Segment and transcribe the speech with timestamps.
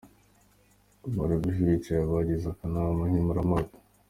[1.05, 3.75] Ahari bube hicaye abagize akanama nkemurampaka.